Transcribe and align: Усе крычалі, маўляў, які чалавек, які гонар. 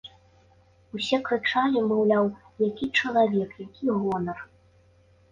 Усе 0.99 1.17
крычалі, 1.27 1.83
маўляў, 1.91 2.25
які 2.67 2.85
чалавек, 3.01 3.51
які 3.65 3.85
гонар. 3.99 4.39